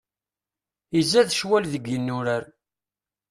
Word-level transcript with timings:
Izad 0.99 1.29
ccwal 1.35 1.63
deg 1.73 1.83
yinurar. 1.91 2.43